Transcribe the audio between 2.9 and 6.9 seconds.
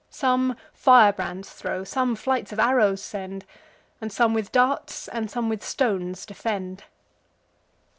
send; And some with darts, and some with stones defend.